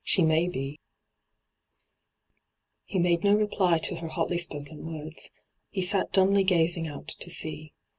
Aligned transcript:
She 0.03 0.23
may 0.23 0.47
be/ 0.47 0.79
He 2.85 2.97
made 2.97 3.23
no 3.23 3.35
reply 3.35 3.77
to 3.83 3.97
her 3.97 4.07
hotly 4.07 4.39
spoken 4.39 4.83
words. 4.83 5.29
He 5.69 5.83
sat 5.83 6.11
dumbly 6.11 6.43
gazing 6.43 6.87
out 6.87 7.09
to 7.19 7.29
sea. 7.29 7.73